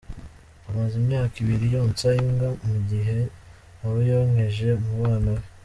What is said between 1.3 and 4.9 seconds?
ibiri yonsa imbwa mu gihe nta we yonkeje